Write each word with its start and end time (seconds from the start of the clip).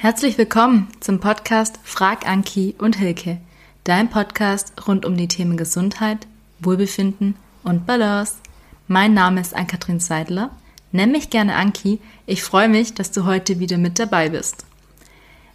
Herzlich 0.00 0.38
willkommen 0.38 0.86
zum 1.00 1.18
Podcast 1.18 1.80
Frag 1.82 2.24
Anki 2.24 2.76
und 2.78 2.98
Hilke, 2.98 3.38
dein 3.82 4.08
Podcast 4.08 4.72
rund 4.86 5.04
um 5.04 5.16
die 5.16 5.26
Themen 5.26 5.56
Gesundheit, 5.56 6.28
Wohlbefinden 6.60 7.34
und 7.64 7.84
Balance. 7.84 8.34
Mein 8.86 9.12
Name 9.12 9.40
ist 9.40 9.56
Ann-Kathrin 9.56 9.98
Seidler. 9.98 10.50
Nenn 10.92 11.10
mich 11.10 11.30
gerne 11.30 11.56
Anki. 11.56 11.98
Ich 12.26 12.44
freue 12.44 12.68
mich, 12.68 12.94
dass 12.94 13.10
du 13.10 13.24
heute 13.24 13.58
wieder 13.58 13.76
mit 13.76 13.98
dabei 13.98 14.28
bist. 14.28 14.66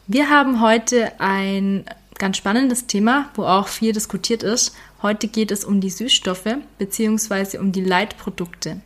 Wir 0.07 0.29
haben 0.29 0.59
heute 0.59 1.17
ein 1.21 1.85
ganz 2.17 2.35
spannendes 2.35 2.85
Thema, 2.85 3.29
wo 3.35 3.45
auch 3.45 3.69
viel 3.69 3.93
diskutiert 3.93 4.43
ist. 4.43 4.75
Heute 5.01 5.29
geht 5.29 5.51
es 5.51 5.63
um 5.63 5.79
die 5.79 5.89
Süßstoffe 5.89 6.57
bzw. 6.79 7.59
um 7.59 7.71
die 7.71 7.85
Leitprodukte. 7.85 8.81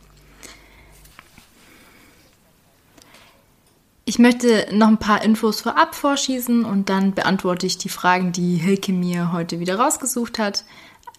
Ich 4.08 4.18
möchte 4.18 4.68
noch 4.72 4.88
ein 4.88 4.96
paar 4.96 5.22
Infos 5.22 5.60
vorab 5.60 5.94
vorschießen 5.94 6.64
und 6.64 6.88
dann 6.88 7.12
beantworte 7.12 7.66
ich 7.66 7.76
die 7.76 7.90
Fragen, 7.90 8.32
die 8.32 8.56
Hilke 8.56 8.90
mir 8.90 9.32
heute 9.32 9.60
wieder 9.60 9.78
rausgesucht 9.78 10.38
hat. 10.38 10.64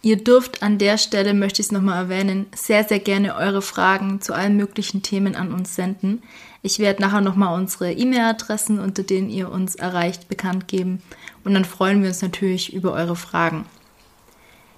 Ihr 0.01 0.17
dürft 0.17 0.63
an 0.63 0.79
der 0.79 0.97
Stelle, 0.97 1.35
möchte 1.35 1.61
ich 1.61 1.67
es 1.67 1.71
nochmal 1.71 2.05
erwähnen, 2.05 2.47
sehr, 2.55 2.83
sehr 2.83 2.97
gerne 2.97 3.35
eure 3.35 3.61
Fragen 3.61 4.21
zu 4.21 4.33
allen 4.33 4.57
möglichen 4.57 5.03
Themen 5.03 5.35
an 5.35 5.53
uns 5.53 5.75
senden. 5.75 6.23
Ich 6.63 6.79
werde 6.79 7.03
nachher 7.03 7.21
nochmal 7.21 7.53
unsere 7.61 7.91
E-Mail-Adressen, 7.93 8.79
unter 8.79 9.03
denen 9.03 9.29
ihr 9.29 9.51
uns 9.51 9.75
erreicht, 9.75 10.27
bekannt 10.27 10.67
geben. 10.67 11.03
Und 11.43 11.53
dann 11.53 11.65
freuen 11.65 12.01
wir 12.01 12.09
uns 12.09 12.23
natürlich 12.23 12.73
über 12.73 12.93
eure 12.93 13.15
Fragen. 13.15 13.65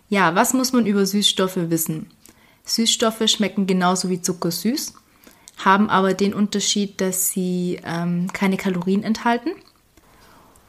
Ja, 0.10 0.36
was 0.36 0.54
muss 0.54 0.74
man 0.74 0.86
über 0.86 1.06
Süßstoffe 1.06 1.70
wissen? 1.70 2.12
Süßstoffe 2.66 3.30
schmecken 3.30 3.68
genauso 3.68 4.10
wie 4.10 4.22
Zucker 4.22 4.52
süß 4.52 4.96
haben 5.66 5.90
aber 5.90 6.14
den 6.14 6.34
Unterschied, 6.34 7.02
dass 7.02 7.32
sie 7.32 7.80
ähm, 7.86 8.32
keine 8.34 8.58
Kalorien 8.58 9.04
enthalten 9.04 9.52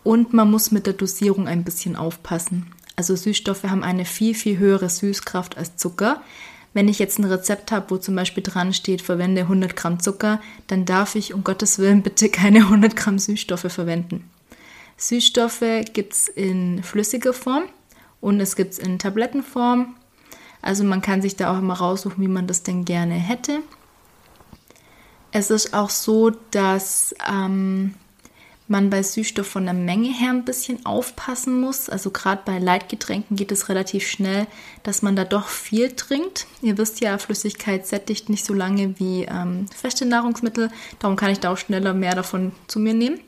und 0.05 0.33
man 0.33 0.51
muss 0.51 0.71
mit 0.71 0.87
der 0.87 0.95
Dosierung 0.95 1.48
ein 1.48 1.65
bisschen 1.65 1.97
aufpassen. 1.97 2.73
Also 2.97 3.17
Süßstoffe 3.17 3.65
haben 3.65 3.85
eine 3.85 4.05
viel, 4.05 4.35
viel 4.35 4.59
höhere 4.59 4.89
Süßkraft 4.89 5.57
als 5.57 5.77
Zucker. 5.77 6.23
Wenn 6.75 6.89
ich 6.89 6.98
jetzt 6.98 7.19
ein 7.19 7.25
Rezept 7.25 7.70
habe, 7.70 7.91
wo 7.91 7.97
zum 7.98 8.17
Beispiel 8.17 8.43
dran 8.43 8.73
steht, 8.73 9.03
verwende 9.03 9.43
100 9.43 9.77
Gramm 9.77 10.01
Zucker, 10.01 10.41
dann 10.67 10.85
darf 10.85 11.15
ich 11.15 11.35
um 11.35 11.45
Gottes 11.45 11.79
Willen 11.79 12.03
bitte 12.03 12.29
keine 12.29 12.61
100 12.61 12.97
Gramm 12.97 13.19
Süßstoffe 13.19 13.70
verwenden. 13.73 14.31
Süßstoffe 14.97 15.85
gibt 15.93 16.13
es 16.13 16.29
in 16.29 16.83
flüssiger 16.83 17.33
Form 17.33 17.65
und 18.20 18.41
es 18.41 18.57
gibt 18.57 18.73
es 18.73 18.79
in 18.79 18.98
Tablettenform. 18.98 19.95
Also 20.61 20.85
man 20.85 21.03
kann 21.03 21.23
sich 21.23 21.37
da 21.37 21.53
auch 21.53 21.59
immer 21.59 21.75
raussuchen, 21.75 22.23
wie 22.23 22.29
man 22.29 22.47
das 22.47 22.63
denn 22.63 22.85
gerne 22.85 23.15
hätte. 23.15 23.61
Es 25.33 25.50
ist 25.50 25.72
auch 25.72 25.91
so, 25.91 26.30
dass 26.50 27.14
ähm, 27.28 27.94
man 28.69 28.91
bei 28.91 29.02
Süßstoff 29.02 29.47
von 29.47 29.64
der 29.64 29.74
Menge 29.74 30.08
her 30.08 30.30
ein 30.30 30.44
bisschen 30.44 30.84
aufpassen 30.84 31.61
muss. 31.61 31.89
Also 31.89 32.11
gerade 32.11 32.42
bei 32.44 32.58
Leitgetränken 32.58 33.36
geht 33.36 33.50
es 33.50 33.69
relativ 33.69 34.06
schnell, 34.06 34.47
dass 34.83 35.02
man 35.02 35.16
da 35.16 35.24
doch 35.24 35.48
viel 35.48 35.92
trinkt. 35.92 36.47
Ihr 36.61 36.77
wisst 36.77 37.00
ja, 37.00 37.16
Flüssigkeit 37.19 37.86
sättigt 37.86 38.28
nicht 38.28 38.44
so 38.44 38.52
lange 38.52 38.98
wie 38.98 39.24
ähm, 39.24 39.66
feste 39.74 40.05
Nahrungsmittel. 40.05 40.70
Darum 40.98 41.16
kann 41.16 41.30
ich 41.30 41.41
da 41.41 41.52
auch 41.52 41.58
schneller 41.58 41.94
mehr 41.94 42.14
davon 42.14 42.52
zu 42.67 42.78
mir 42.78 42.94
nehmen. 42.94 43.20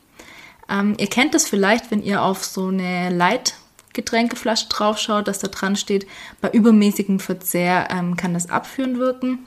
Ähm, 0.69 0.95
ihr 0.99 1.09
kennt 1.09 1.35
es 1.35 1.47
vielleicht, 1.47 1.91
wenn 1.91 2.03
ihr 2.03 2.23
auf 2.23 2.45
so 2.45 2.69
eine 2.69 3.11
Leitgetränkeflasche 3.11 4.69
draufschaut, 4.69 5.27
dass 5.27 5.39
da 5.39 5.49
dran 5.49 5.77
steht, 5.77 6.07
bei 6.41 6.51
übermäßigem 6.51 7.19
Verzehr 7.19 7.89
ähm, 7.91 8.17
kann 8.17 8.35
das 8.35 8.51
abführend 8.51 8.99
wirken. 8.99 9.47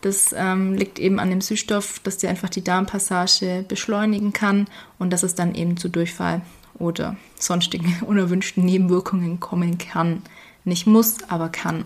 Das 0.00 0.34
ähm, 0.36 0.74
liegt 0.74 0.98
eben 0.98 1.18
an 1.18 1.30
dem 1.30 1.40
Süßstoff, 1.40 1.98
dass 2.00 2.18
der 2.18 2.30
einfach 2.30 2.48
die 2.48 2.64
Darmpassage 2.64 3.64
beschleunigen 3.68 4.32
kann 4.32 4.66
und 4.98 5.10
dass 5.10 5.22
es 5.22 5.34
dann 5.34 5.54
eben 5.54 5.76
zu 5.76 5.88
Durchfall 5.88 6.42
oder 6.74 7.16
sonstigen 7.38 8.02
unerwünschten 8.06 8.64
Nebenwirkungen 8.64 9.40
kommen 9.40 9.78
kann. 9.78 10.22
Nicht 10.64 10.86
muss, 10.86 11.16
aber 11.28 11.48
kann. 11.48 11.84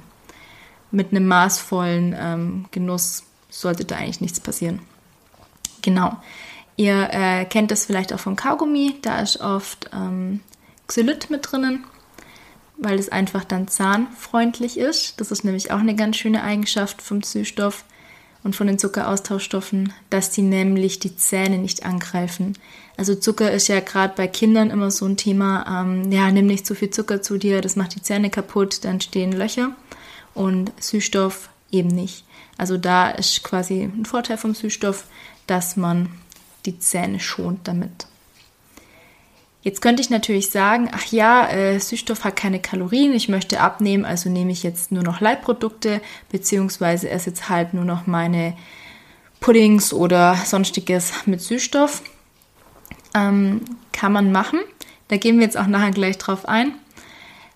Mit 0.90 1.10
einem 1.10 1.26
maßvollen 1.26 2.14
ähm, 2.16 2.64
Genuss 2.70 3.24
sollte 3.50 3.84
da 3.84 3.96
eigentlich 3.96 4.20
nichts 4.20 4.40
passieren. 4.40 4.80
Genau. 5.82 6.16
Ihr 6.76 7.08
äh, 7.12 7.44
kennt 7.44 7.70
das 7.70 7.86
vielleicht 7.86 8.12
auch 8.12 8.18
vom 8.18 8.36
Kaugummi, 8.36 8.96
da 9.02 9.20
ist 9.20 9.40
oft 9.40 9.90
ähm, 9.92 10.40
Xylit 10.88 11.30
mit 11.30 11.50
drinnen, 11.50 11.84
weil 12.76 12.98
es 12.98 13.10
einfach 13.10 13.44
dann 13.44 13.68
zahnfreundlich 13.68 14.76
ist. 14.76 15.20
Das 15.20 15.30
ist 15.30 15.44
nämlich 15.44 15.70
auch 15.70 15.78
eine 15.78 15.94
ganz 15.94 16.16
schöne 16.16 16.42
Eigenschaft 16.42 17.00
vom 17.00 17.22
Süßstoff 17.22 17.84
und 18.44 18.54
von 18.54 18.66
den 18.66 18.78
Zuckeraustauschstoffen, 18.78 19.92
dass 20.10 20.30
die 20.30 20.42
nämlich 20.42 21.00
die 21.00 21.16
Zähne 21.16 21.58
nicht 21.58 21.84
angreifen. 21.84 22.56
Also 22.96 23.14
Zucker 23.14 23.50
ist 23.50 23.68
ja 23.68 23.80
gerade 23.80 24.14
bei 24.16 24.28
Kindern 24.28 24.70
immer 24.70 24.90
so 24.90 25.06
ein 25.06 25.16
Thema, 25.16 25.82
ähm, 25.82 26.12
ja, 26.12 26.30
nimm 26.30 26.46
nicht 26.46 26.66
zu 26.66 26.74
viel 26.74 26.90
Zucker 26.90 27.22
zu 27.22 27.38
dir, 27.38 27.60
das 27.60 27.74
macht 27.74 27.96
die 27.96 28.02
Zähne 28.02 28.30
kaputt, 28.30 28.84
dann 28.84 29.00
stehen 29.00 29.32
Löcher 29.32 29.74
und 30.34 30.72
Süßstoff 30.78 31.48
eben 31.72 31.88
nicht. 31.88 32.24
Also 32.56 32.76
da 32.76 33.10
ist 33.10 33.42
quasi 33.42 33.82
ein 33.82 34.04
Vorteil 34.04 34.36
vom 34.36 34.54
Süßstoff, 34.54 35.06
dass 35.46 35.76
man 35.76 36.10
die 36.66 36.78
Zähne 36.78 37.18
schont 37.18 37.66
damit. 37.66 38.06
Jetzt 39.64 39.80
könnte 39.80 40.02
ich 40.02 40.10
natürlich 40.10 40.50
sagen, 40.50 40.90
ach 40.92 41.06
ja, 41.06 41.48
äh, 41.48 41.80
Süßstoff 41.80 42.24
hat 42.24 42.36
keine 42.36 42.60
Kalorien, 42.60 43.14
ich 43.14 43.30
möchte 43.30 43.60
abnehmen, 43.60 44.04
also 44.04 44.28
nehme 44.28 44.52
ich 44.52 44.62
jetzt 44.62 44.92
nur 44.92 45.02
noch 45.02 45.22
Leitprodukte, 45.22 46.02
beziehungsweise 46.30 47.08
esse 47.08 47.30
jetzt 47.30 47.48
halt 47.48 47.72
nur 47.72 47.86
noch 47.86 48.06
meine 48.06 48.54
Puddings 49.40 49.94
oder 49.94 50.36
sonstiges 50.36 51.14
mit 51.24 51.40
Süßstoff. 51.40 52.02
Ähm, 53.14 53.62
kann 53.92 54.12
man 54.12 54.32
machen. 54.32 54.60
Da 55.08 55.16
gehen 55.16 55.38
wir 55.38 55.44
jetzt 55.44 55.56
auch 55.56 55.66
nachher 55.66 55.92
gleich 55.92 56.18
drauf 56.18 56.46
ein. 56.46 56.74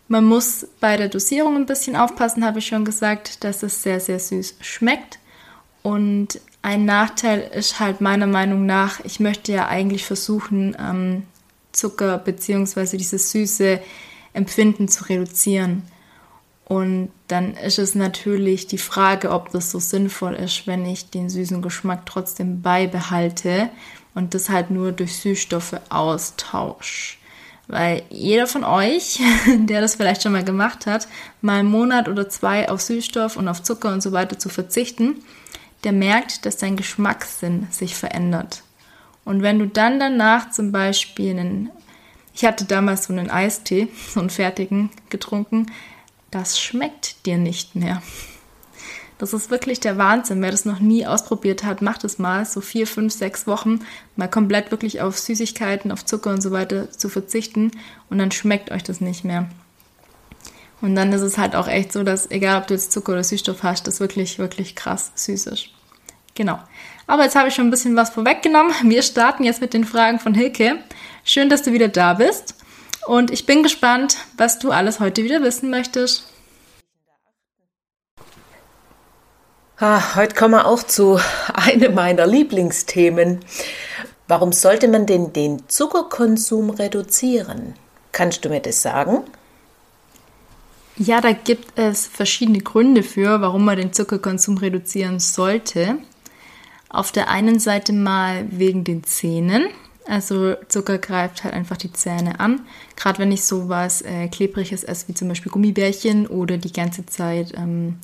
Man 0.07 0.25
muss 0.25 0.67
bei 0.81 0.97
der 0.97 1.09
Dosierung 1.11 1.57
ein 1.57 1.67
bisschen 1.67 1.95
aufpassen, 1.95 2.43
habe 2.43 2.61
ich 2.61 2.67
schon 2.67 2.87
gesagt, 2.87 3.45
dass 3.45 3.63
es 3.63 3.83
sehr, 3.83 4.01
sehr 4.01 4.19
süß 4.19 4.57
schmeckt. 4.63 5.19
Und 5.83 6.41
ein 6.63 6.87
Nachteil 6.87 7.41
ist 7.55 7.81
halt 7.81 8.01
meiner 8.01 8.27
Meinung 8.27 8.65
nach, 8.65 9.01
ich 9.05 9.21
möchte 9.21 9.53
ja 9.53 9.69
eigentlich 9.69 10.07
versuchen, 10.07 10.75
ähm, 10.81 11.25
Zucker 11.73 12.19
bzw. 12.19 12.97
dieses 12.97 13.31
süße 13.31 13.81
Empfinden 14.33 14.89
zu 14.89 15.05
reduzieren. 15.05 15.83
Und 16.65 17.11
dann 17.29 17.55
ist 17.55 17.79
es 17.79 17.95
natürlich 17.95 18.67
die 18.67 18.79
Frage, 18.79 19.31
ob 19.31 19.51
das 19.53 19.71
so 19.71 19.79
sinnvoll 19.79 20.35
ist, 20.35 20.67
wenn 20.67 20.85
ich 20.85 21.09
den 21.09 21.31
süßen 21.31 21.63
Geschmack 21.63 22.05
trotzdem 22.05 22.61
beibehalte 22.61 23.71
und 24.15 24.35
das 24.35 24.51
halt 24.51 24.71
nur 24.71 24.93
durch 24.93 25.17
Süßstoffe 25.17 25.81
austausche. 25.89 27.17
Weil 27.69 28.03
jeder 28.11 28.47
von 28.47 28.65
euch, 28.65 29.21
der 29.47 29.81
das 29.81 29.95
vielleicht 29.95 30.23
schon 30.23 30.33
mal 30.33 30.45
gemacht 30.45 30.87
hat, 30.87 31.09
mal 31.41 31.61
einen 31.61 31.71
Monat 31.71 32.09
oder 32.09 32.29
zwei 32.29 32.69
auf 32.69 32.83
Süßstoff 32.83 33.37
und 33.37 33.49
auf 33.49 33.63
Zucker 33.63 33.93
und 33.93 34.03
so 34.03 34.13
weiter 34.13 34.39
zu 34.39 34.51
verzichten, 34.51 35.23
der 35.85 35.93
merkt, 35.93 36.45
dass 36.45 36.59
sein 36.59 36.77
Geschmackssinn 36.77 37.69
sich 37.71 37.95
verändert. 37.95 38.63
Und 39.29 39.43
wenn 39.43 39.59
du 39.59 39.67
dann 39.67 40.01
danach 40.01 40.53
zum 40.53 40.73
Beispiel 40.73 41.39
einen, 41.39 41.71
ich 42.33 42.47
hatte 42.47 42.65
damals 42.65 43.05
so 43.05 43.13
einen 43.13 43.29
Eistee, 43.29 43.89
so 44.09 44.21
einen 44.21 44.31
fertigen 44.31 44.89
getrunken, 45.11 45.71
das 46.31 46.59
schmeckt 46.59 47.27
dir 47.27 47.37
nicht 47.37 47.77
mehr. 47.77 48.01
Das 49.19 49.35
ist 49.35 49.51
wirklich 49.51 49.81
der 49.81 49.99
Wahnsinn. 49.99 50.41
Wer 50.41 50.51
das 50.51 50.65
noch 50.65 50.81
nie 50.81 51.05
ausprobiert 51.07 51.63
hat, 51.63 51.83
macht 51.83 52.05
es 52.05 52.19
mal. 52.19 52.47
So 52.47 52.63
vier, 52.63 52.87
fünf, 52.87 53.13
sechs 53.13 53.47
Wochen 53.47 53.81
mal 54.17 54.31
komplett 54.31 54.71
wirklich 54.71 55.03
auf 55.03 55.19
Süßigkeiten, 55.19 55.93
auf 55.93 56.07
Zucker 56.07 56.31
und 56.31 56.41
so 56.41 56.51
weiter 56.51 56.91
zu 56.91 57.11
verzichten 57.11 57.73
und 58.09 58.17
dann 58.17 58.31
schmeckt 58.31 58.71
euch 58.71 58.83
das 58.83 59.03
nicht 59.03 59.25
mehr. 59.25 59.51
Und 60.81 60.95
dann 60.95 61.13
ist 61.13 61.21
es 61.21 61.37
halt 61.37 61.55
auch 61.55 61.69
echt 61.69 61.93
so, 61.93 62.03
dass 62.03 62.31
egal 62.31 62.63
ob 62.63 62.69
du 62.69 62.73
jetzt 62.73 62.93
Zucker 62.93 63.13
oder 63.13 63.25
Süßstoff 63.25 63.63
hast, 63.63 63.87
das 63.87 64.01
wirklich, 64.01 64.39
wirklich 64.39 64.75
krass 64.75 65.13
süß 65.17 65.49
ist. 65.49 65.69
Genau. 66.39 66.61
Aber 67.09 67.25
jetzt 67.25 67.35
habe 67.35 67.49
ich 67.49 67.55
schon 67.57 67.67
ein 67.67 67.71
bisschen 67.73 67.97
was 67.97 68.11
vorweggenommen. 68.11 68.73
Wir 68.85 69.03
starten 69.03 69.43
jetzt 69.43 69.61
mit 69.61 69.75
den 69.75 69.83
Fragen 69.83 70.21
von 70.21 70.35
Hilke. 70.35 70.79
Schön, 71.25 71.49
dass 71.49 71.63
du 71.63 71.73
wieder 71.73 71.89
da 71.89 72.15
bist. 72.15 72.55
Und 73.09 73.33
ich 73.33 73.45
bin 73.45 73.65
gespannt, 73.65 74.19
was 74.37 74.61
du 74.61 74.71
alles 74.71 75.01
heute 75.01 75.25
wieder 75.25 75.43
wissen 75.43 75.69
möchtest. 75.69 76.33
Ah, 79.81 80.15
heute 80.15 80.37
kommen 80.37 80.55
wir 80.55 80.67
auch 80.67 80.85
zu 80.85 81.19
einem 81.55 81.95
meiner 81.95 82.27
Lieblingsthemen. 82.27 83.41
Warum 84.29 84.53
sollte 84.53 84.87
man 84.87 85.07
denn 85.07 85.33
den 85.33 85.69
Zuckerkonsum 85.69 86.71
reduzieren? 86.71 87.75
Kannst 88.13 88.45
du 88.45 88.49
mir 88.49 88.61
das 88.61 88.81
sagen? 88.81 89.25
Ja, 90.97 91.21
da 91.21 91.33
gibt 91.33 91.77
es 91.77 92.07
verschiedene 92.07 92.61
Gründe 92.61 93.03
für, 93.03 93.41
warum 93.41 93.65
man 93.65 93.77
den 93.77 93.93
Zuckerkonsum 93.93 94.59
reduzieren 94.59 95.19
sollte. 95.19 95.99
Auf 96.89 97.13
der 97.13 97.29
einen 97.29 97.59
Seite 97.59 97.93
mal 97.93 98.47
wegen 98.51 98.85
den 98.85 99.05
Zähnen. 99.05 99.69
Also 100.07 100.55
Zucker 100.69 100.97
greift 100.99 101.45
halt 101.45 101.53
einfach 101.53 101.77
die 101.77 101.93
Zähne 101.93 102.41
an. 102.41 102.63
Gerade 102.97 103.19
wenn 103.19 103.31
ich 103.31 103.45
sowas 103.45 104.01
äh, 104.01 104.29
klebriges 104.29 104.85
esse, 104.85 105.09
wie 105.09 105.15
zum 105.15 105.29
Beispiel 105.29 105.53
Gummibärchen 105.53 106.27
oder 106.27 106.57
die 106.57 106.73
ganze 106.73 107.05
Zeit 107.05 107.53
ähm, 107.55 107.99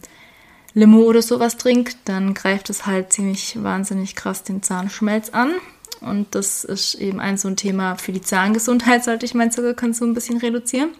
Limo 0.74 0.98
oder 1.02 1.22
sowas 1.22 1.56
trinke, 1.56 1.94
dann 2.04 2.34
greift 2.34 2.68
es 2.68 2.84
halt 2.84 3.12
ziemlich 3.12 3.62
wahnsinnig 3.62 4.16
krass 4.16 4.42
den 4.42 4.62
Zahnschmelz 4.62 5.30
an. 5.30 5.52
Und 6.00 6.34
das 6.34 6.64
ist 6.64 6.94
eben 6.96 7.20
ein 7.20 7.38
so 7.38 7.48
ein 7.48 7.56
Thema 7.56 7.96
für 7.96 8.12
die 8.12 8.20
Zahngesundheit, 8.20 9.04
sollte 9.04 9.24
ich 9.24 9.34
meinen 9.34 9.52
Zuckerkonsum 9.52 10.10
ein 10.10 10.14
bisschen 10.14 10.38
reduzieren. 10.38 10.90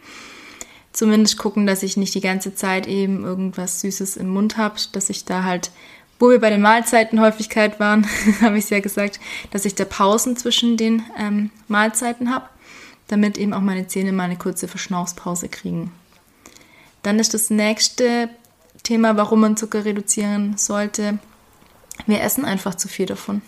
Zumindest 0.93 1.39
gucken, 1.39 1.67
dass 1.67 1.83
ich 1.83 1.97
nicht 1.97 2.15
die 2.15 2.21
ganze 2.21 2.55
Zeit 2.55 2.87
eben 2.87 3.25
irgendwas 3.25 3.81
Süßes 3.81 4.17
im 4.17 4.29
Mund 4.29 4.57
habe, 4.57 4.77
dass 4.93 5.11
ich 5.11 5.25
da 5.25 5.43
halt, 5.43 5.73
wo 6.19 6.31
wir 6.31 6.41
bei 6.41 6.51
den 6.51 6.63
Mahlzeitenhäufigkeit 6.63 7.81
waren, 7.81 8.07
habe 8.41 8.59
ich 8.59 8.65
es 8.65 8.71
ja 8.71 8.81
gesagt, 8.81 9.21
dass 9.51 9.65
ich 9.65 9.75
da 9.75 9.85
Pausen 9.85 10.37
zwischen 10.37 10.77
den 10.77 11.03
ähm, 11.19 11.51
Mahlzeiten 11.69 12.33
habe, 12.33 12.49
damit 13.09 13.39
eben 13.39 13.53
auch 13.53 13.61
meine 13.61 13.87
Zähne 13.87 14.13
mal 14.13 14.25
eine 14.25 14.37
kurze 14.37 14.69
Verschnaufspause 14.69 15.49
kriegen. 15.49 15.93
Dann 17.03 17.19
ist 17.19 17.35
das 17.35 17.51
nächste 17.51 18.31
Thema, 18.83 19.17
warum 19.17 19.41
man 19.41 19.57
Zucker 19.57 19.85
reduzieren 19.85 20.57
sollte. 20.57 21.19
Wir 22.07 22.23
essen 22.23 22.45
einfach 22.45 22.75
zu 22.75 22.89
viel 22.89 23.07
davon. 23.07 23.43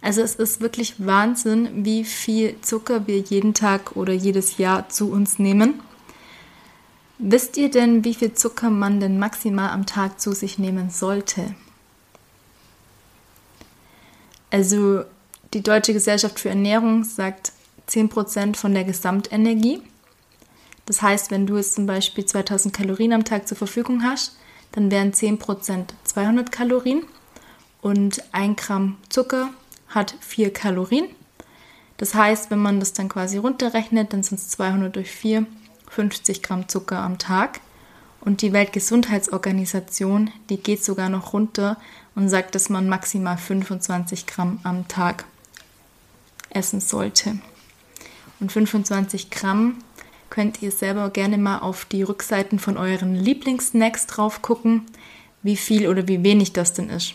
Also 0.00 0.20
es 0.20 0.34
ist 0.34 0.60
wirklich 0.60 0.94
Wahnsinn, 0.98 1.84
wie 1.84 2.04
viel 2.04 2.60
Zucker 2.60 3.06
wir 3.06 3.18
jeden 3.20 3.54
Tag 3.54 3.96
oder 3.96 4.12
jedes 4.12 4.58
Jahr 4.58 4.88
zu 4.90 5.10
uns 5.10 5.38
nehmen. 5.38 5.80
Wisst 7.18 7.56
ihr 7.56 7.70
denn, 7.70 8.04
wie 8.04 8.14
viel 8.14 8.34
Zucker 8.34 8.70
man 8.70 8.98
denn 8.98 9.18
maximal 9.18 9.70
am 9.70 9.86
Tag 9.86 10.20
zu 10.20 10.32
sich 10.32 10.58
nehmen 10.58 10.90
sollte? 10.90 11.54
Also 14.50 15.04
die 15.52 15.62
Deutsche 15.62 15.92
Gesellschaft 15.92 16.40
für 16.40 16.48
Ernährung 16.48 17.04
sagt 17.04 17.52
10% 17.88 18.56
von 18.56 18.74
der 18.74 18.84
Gesamtenergie. 18.84 19.80
Das 20.86 21.02
heißt, 21.02 21.30
wenn 21.30 21.46
du 21.46 21.56
jetzt 21.56 21.74
zum 21.74 21.86
Beispiel 21.86 22.26
2000 22.26 22.74
Kalorien 22.74 23.12
am 23.12 23.24
Tag 23.24 23.46
zur 23.46 23.56
Verfügung 23.56 24.02
hast, 24.02 24.36
dann 24.72 24.90
wären 24.90 25.12
10% 25.12 25.86
200 26.02 26.50
Kalorien 26.50 27.04
und 27.80 28.22
1 28.32 28.60
Gramm 28.60 28.98
Zucker 29.08 29.50
hat 29.88 30.16
4 30.20 30.52
Kalorien. 30.52 31.06
Das 31.96 32.14
heißt, 32.14 32.50
wenn 32.50 32.58
man 32.58 32.80
das 32.80 32.92
dann 32.92 33.08
quasi 33.08 33.38
runterrechnet, 33.38 34.12
dann 34.12 34.24
sind 34.24 34.38
es 34.38 34.48
200 34.48 34.94
durch 34.94 35.10
4, 35.10 35.46
50 35.88 36.42
Gramm 36.42 36.68
Zucker 36.68 36.98
am 36.98 37.18
Tag. 37.18 37.60
Und 38.20 38.40
die 38.40 38.52
Weltgesundheitsorganisation, 38.52 40.30
die 40.48 40.56
geht 40.56 40.82
sogar 40.82 41.08
noch 41.08 41.32
runter 41.32 41.76
und 42.14 42.28
sagt, 42.28 42.54
dass 42.54 42.70
man 42.70 42.88
maximal 42.88 43.36
25 43.36 44.26
Gramm 44.26 44.60
am 44.62 44.88
Tag 44.88 45.24
essen 46.50 46.80
sollte. 46.80 47.38
Und 48.40 48.50
25 48.50 49.30
Gramm 49.30 49.78
könnt 50.30 50.62
ihr 50.62 50.70
selber 50.70 51.10
gerne 51.10 51.38
mal 51.38 51.58
auf 51.58 51.84
die 51.84 52.02
Rückseiten 52.02 52.58
von 52.58 52.76
euren 52.76 53.14
Lieblingssnacks 53.14 54.06
drauf 54.06 54.42
gucken, 54.42 54.86
wie 55.42 55.56
viel 55.56 55.86
oder 55.88 56.08
wie 56.08 56.24
wenig 56.24 56.52
das 56.52 56.72
denn 56.72 56.90
ist. 56.90 57.14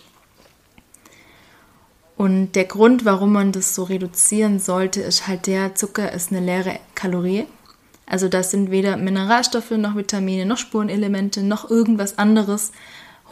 Und 2.15 2.51
der 2.53 2.65
Grund, 2.65 3.05
warum 3.05 3.31
man 3.31 3.51
das 3.51 3.75
so 3.75 3.83
reduzieren 3.83 4.59
sollte, 4.59 5.01
ist 5.01 5.27
halt 5.27 5.47
der, 5.47 5.75
Zucker 5.75 6.11
ist 6.11 6.31
eine 6.31 6.41
leere 6.41 6.79
Kalorie. 6.93 7.45
Also 8.09 8.27
da 8.27 8.41
sind 8.41 8.71
weder 8.71 8.97
Mineralstoffe 8.97 9.71
noch 9.71 9.95
Vitamine 9.95 10.45
noch 10.45 10.57
Spurenelemente 10.57 11.43
noch 11.43 11.69
irgendwas 11.69 12.17
anderes 12.17 12.71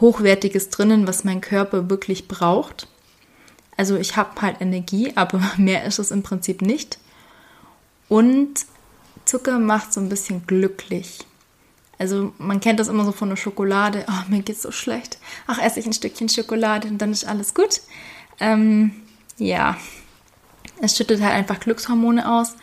Hochwertiges 0.00 0.70
drinnen, 0.70 1.08
was 1.08 1.24
mein 1.24 1.40
Körper 1.40 1.90
wirklich 1.90 2.28
braucht. 2.28 2.86
Also 3.76 3.96
ich 3.96 4.16
habe 4.16 4.40
halt 4.40 4.60
Energie, 4.60 5.12
aber 5.16 5.42
mehr 5.56 5.84
ist 5.84 5.98
es 5.98 6.12
im 6.12 6.22
Prinzip 6.22 6.62
nicht. 6.62 6.98
Und 8.08 8.66
Zucker 9.24 9.58
macht 9.58 9.92
so 9.92 10.00
ein 10.00 10.08
bisschen 10.08 10.46
glücklich. 10.46 11.18
Also 11.98 12.32
man 12.38 12.60
kennt 12.60 12.78
das 12.78 12.86
immer 12.86 13.04
so 13.04 13.10
von 13.10 13.28
der 13.28 13.36
Schokolade. 13.36 14.06
Oh, 14.08 14.30
mir 14.30 14.42
geht's 14.42 14.62
so 14.62 14.70
schlecht. 14.70 15.18
Ach, 15.48 15.58
esse 15.58 15.80
ich 15.80 15.86
ein 15.86 15.92
Stückchen 15.92 16.28
Schokolade 16.28 16.86
und 16.86 16.98
dann 16.98 17.10
ist 17.10 17.26
alles 17.26 17.52
gut. 17.52 17.80
Ähm, 18.38 18.92
ja, 19.36 19.76
es 20.80 20.96
schüttet 20.96 21.20
halt 21.20 21.34
einfach 21.34 21.58
Glückshormone 21.58 22.30
aus 22.32 22.54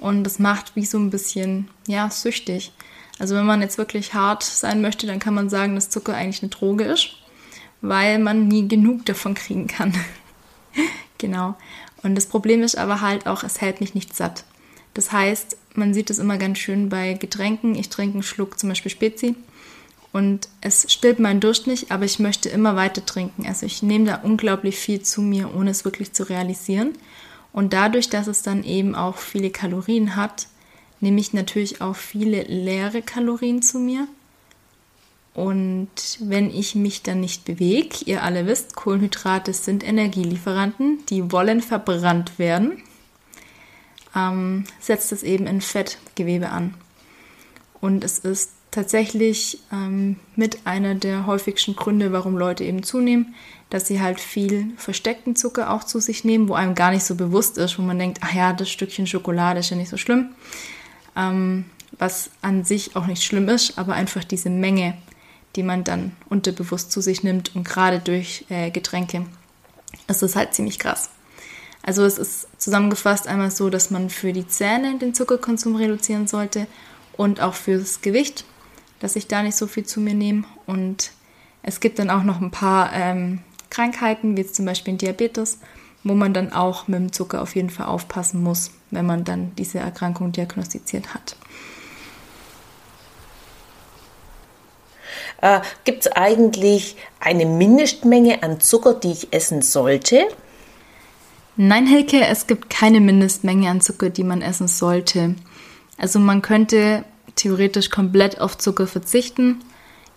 und 0.00 0.24
das 0.24 0.38
macht 0.38 0.74
wie 0.76 0.84
so 0.84 0.98
ein 0.98 1.10
bisschen, 1.10 1.68
ja, 1.86 2.10
süchtig. 2.10 2.72
Also 3.18 3.34
wenn 3.34 3.46
man 3.46 3.60
jetzt 3.60 3.78
wirklich 3.78 4.14
hart 4.14 4.42
sein 4.42 4.80
möchte, 4.80 5.06
dann 5.06 5.18
kann 5.18 5.34
man 5.34 5.50
sagen, 5.50 5.74
dass 5.74 5.90
Zucker 5.90 6.14
eigentlich 6.14 6.42
eine 6.42 6.48
Droge 6.48 6.84
ist, 6.84 7.10
weil 7.82 8.18
man 8.18 8.48
nie 8.48 8.66
genug 8.66 9.04
davon 9.04 9.34
kriegen 9.34 9.66
kann. 9.66 9.94
genau. 11.18 11.54
Und 12.02 12.14
das 12.14 12.26
Problem 12.26 12.62
ist 12.62 12.78
aber 12.78 13.02
halt 13.02 13.26
auch, 13.26 13.44
es 13.44 13.60
hält 13.60 13.80
mich 13.80 13.94
nicht 13.94 14.16
satt. 14.16 14.44
Das 14.94 15.12
heißt, 15.12 15.56
man 15.74 15.92
sieht 15.92 16.08
es 16.10 16.18
immer 16.18 16.38
ganz 16.38 16.58
schön 16.58 16.88
bei 16.88 17.12
Getränken. 17.14 17.74
Ich 17.74 17.90
trinke 17.90 18.14
einen 18.14 18.22
Schluck 18.22 18.58
zum 18.58 18.70
Beispiel 18.70 18.90
Spezi 18.90 19.36
und 20.12 20.48
es 20.60 20.90
stillt 20.90 21.18
meinen 21.18 21.40
Durst 21.40 21.66
nicht, 21.66 21.92
aber 21.92 22.04
ich 22.04 22.18
möchte 22.18 22.48
immer 22.48 22.74
weiter 22.74 23.04
trinken. 23.04 23.46
Also 23.46 23.66
ich 23.66 23.82
nehme 23.82 24.06
da 24.06 24.14
unglaublich 24.16 24.76
viel 24.76 25.02
zu 25.02 25.20
mir, 25.20 25.54
ohne 25.54 25.70
es 25.70 25.84
wirklich 25.84 26.12
zu 26.12 26.28
realisieren. 26.28 26.94
Und 27.52 27.72
dadurch, 27.72 28.08
dass 28.08 28.26
es 28.26 28.42
dann 28.42 28.64
eben 28.64 28.94
auch 28.94 29.16
viele 29.16 29.50
Kalorien 29.50 30.16
hat, 30.16 30.46
nehme 31.00 31.20
ich 31.20 31.32
natürlich 31.32 31.80
auch 31.80 31.96
viele 31.96 32.42
leere 32.42 33.02
Kalorien 33.02 33.62
zu 33.62 33.78
mir. 33.78 34.06
Und 35.34 35.88
wenn 36.20 36.50
ich 36.50 36.74
mich 36.74 37.02
dann 37.02 37.20
nicht 37.20 37.44
bewege, 37.44 38.04
ihr 38.04 38.22
alle 38.22 38.46
wisst, 38.46 38.76
Kohlenhydrate 38.76 39.52
sind 39.52 39.84
Energielieferanten, 39.84 41.04
die 41.06 41.32
wollen 41.32 41.60
verbrannt 41.60 42.38
werden 42.38 42.82
ähm, 44.14 44.64
setzt 44.80 45.12
es 45.12 45.22
eben 45.22 45.46
in 45.46 45.60
Fettgewebe 45.60 46.50
an. 46.50 46.74
Und 47.80 48.04
es 48.04 48.18
ist 48.18 48.50
tatsächlich 48.70 49.58
ähm, 49.72 50.16
mit 50.36 50.66
einer 50.66 50.94
der 50.94 51.26
häufigsten 51.26 51.76
Gründe, 51.76 52.12
warum 52.12 52.36
Leute 52.36 52.64
eben 52.64 52.82
zunehmen, 52.82 53.34
dass 53.68 53.86
sie 53.86 54.00
halt 54.00 54.20
viel 54.20 54.72
versteckten 54.76 55.36
Zucker 55.36 55.72
auch 55.72 55.84
zu 55.84 56.00
sich 56.00 56.24
nehmen, 56.24 56.48
wo 56.48 56.54
einem 56.54 56.74
gar 56.74 56.90
nicht 56.90 57.04
so 57.04 57.14
bewusst 57.14 57.58
ist, 57.58 57.78
wo 57.78 57.82
man 57.82 57.98
denkt, 57.98 58.18
ach 58.22 58.34
ja, 58.34 58.52
das 58.52 58.70
Stückchen 58.70 59.06
Schokolade 59.06 59.60
ist 59.60 59.70
ja 59.70 59.76
nicht 59.76 59.90
so 59.90 59.96
schlimm. 59.96 60.30
Ähm, 61.16 61.64
was 61.98 62.30
an 62.42 62.64
sich 62.64 62.96
auch 62.96 63.06
nicht 63.06 63.22
schlimm 63.22 63.48
ist, 63.48 63.78
aber 63.78 63.94
einfach 63.94 64.24
diese 64.24 64.50
Menge, 64.50 64.96
die 65.56 65.62
man 65.62 65.84
dann 65.84 66.12
unterbewusst 66.28 66.92
zu 66.92 67.00
sich 67.00 67.22
nimmt 67.22 67.54
und 67.56 67.64
gerade 67.64 67.98
durch 67.98 68.44
äh, 68.48 68.70
Getränke, 68.70 69.26
ist 70.08 70.22
das 70.22 70.36
halt 70.36 70.54
ziemlich 70.54 70.78
krass. 70.78 71.10
Also 71.82 72.04
es 72.04 72.18
ist 72.18 72.48
zusammengefasst 72.58 73.26
einmal 73.26 73.50
so, 73.50 73.70
dass 73.70 73.90
man 73.90 74.10
für 74.10 74.32
die 74.32 74.46
Zähne 74.46 74.98
den 74.98 75.14
Zuckerkonsum 75.14 75.76
reduzieren 75.76 76.26
sollte 76.26 76.66
und 77.16 77.40
auch 77.40 77.54
fürs 77.54 78.00
Gewicht, 78.02 78.44
dass 79.00 79.16
ich 79.16 79.26
da 79.26 79.42
nicht 79.42 79.56
so 79.56 79.66
viel 79.66 79.84
zu 79.84 80.00
mir 80.00 80.14
nehme. 80.14 80.44
Und 80.66 81.10
es 81.62 81.80
gibt 81.80 81.98
dann 81.98 82.10
auch 82.10 82.22
noch 82.22 82.40
ein 82.40 82.50
paar 82.50 82.92
ähm, 82.92 83.40
Krankheiten, 83.70 84.36
wie 84.36 84.46
zum 84.46 84.66
Beispiel 84.66 84.94
Diabetes, 84.94 85.58
wo 86.04 86.14
man 86.14 86.32
dann 86.32 86.52
auch 86.52 86.88
mit 86.88 87.00
dem 87.00 87.12
Zucker 87.12 87.42
auf 87.42 87.54
jeden 87.54 87.70
Fall 87.70 87.86
aufpassen 87.86 88.42
muss, 88.42 88.70
wenn 88.90 89.06
man 89.06 89.24
dann 89.24 89.54
diese 89.56 89.78
Erkrankung 89.78 90.32
diagnostiziert 90.32 91.14
hat. 91.14 91.36
Äh, 95.42 95.60
Gibt 95.84 96.06
es 96.06 96.12
eigentlich 96.12 96.96
eine 97.18 97.46
Mindestmenge 97.46 98.42
an 98.42 98.60
Zucker, 98.60 98.94
die 98.94 99.12
ich 99.12 99.32
essen 99.32 99.62
sollte? 99.62 100.28
Nein, 101.56 101.86
Hilke, 101.86 102.24
es 102.26 102.46
gibt 102.46 102.70
keine 102.70 103.00
Mindestmenge 103.00 103.68
an 103.70 103.80
Zucker, 103.80 104.10
die 104.10 104.24
man 104.24 104.42
essen 104.42 104.68
sollte. 104.68 105.34
Also 105.98 106.18
man 106.18 106.42
könnte 106.42 107.04
theoretisch 107.36 107.90
komplett 107.90 108.40
auf 108.40 108.58
Zucker 108.58 108.86
verzichten. 108.86 109.60